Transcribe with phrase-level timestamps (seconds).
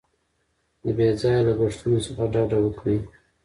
[0.83, 2.99] د بې ځایه لګښتونو څخه ډډه وکړئ.